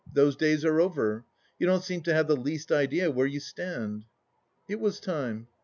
Those 0.11 0.35
days 0.35 0.65
are 0.65 0.81
over. 0.81 1.25
You 1.59 1.67
don't 1.67 1.83
seem 1.83 2.01
to 2.01 2.13
have 2.15 2.25
the 2.25 2.35
least 2.35 2.71
idea 2.71 3.11
where 3.11 3.27
you 3.27 3.39
stand." 3.39 4.05
It 4.67 4.79
was 4.79 4.99
time. 4.99 5.45